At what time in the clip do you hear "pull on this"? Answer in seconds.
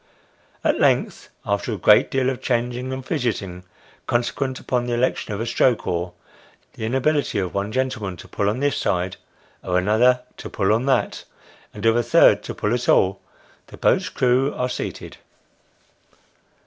8.27-8.75